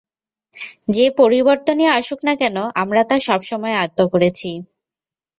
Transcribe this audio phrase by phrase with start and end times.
[0.89, 4.49] যে পরিবর্তনই আসুক না কেন আমরা তা সবসময় আয়ত্ত করেছি।